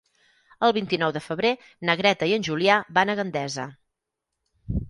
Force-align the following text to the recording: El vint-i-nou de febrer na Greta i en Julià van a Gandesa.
El 0.67 0.71
vint-i-nou 0.77 1.11
de 1.17 1.21
febrer 1.25 1.51
na 1.89 1.97
Greta 2.01 2.31
i 2.31 2.35
en 2.39 2.47
Julià 2.49 2.81
van 2.99 3.15
a 3.15 3.17
Gandesa. 3.21 3.67